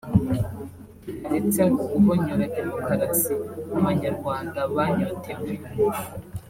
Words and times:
kitaretse 1.03 1.59
no 1.69 1.73
guhonyora 1.91 2.45
demokarasi 2.55 3.33
Abanyarwanda 3.77 4.59
banyotewe 4.75 5.51